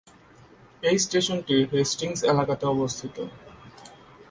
এই 0.83 0.97
স্টেশনটি 1.05 1.55
হেস্টিংস 1.71 2.19
এলাকাতে 2.31 2.65
অবস্থিত। 2.65 3.15